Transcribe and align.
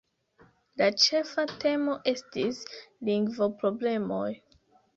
La 0.81 0.87
ĉefa 1.03 1.45
temo 1.65 1.95
estis 2.13 2.63
lingvo-problemoj. 3.13 4.27